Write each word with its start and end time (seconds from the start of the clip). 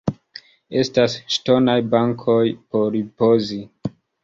Estas 0.83 1.17
ŝtonaj 1.35 1.77
bankoj 1.93 2.41
por 2.73 2.91
ripozi. 2.99 3.63